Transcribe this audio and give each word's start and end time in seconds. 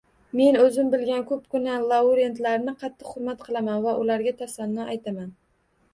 Men 0.37 0.55
o‘zim 0.61 0.87
bilgan 0.93 1.25
ko‘pgina 1.31 1.75
laureatlarni 1.91 2.75
qattiq 2.85 3.11
hurmat 3.13 3.45
qilaman 3.49 3.85
va 3.87 3.97
ularga 4.07 4.35
tasanno 4.41 4.93
aytaman 4.95 5.31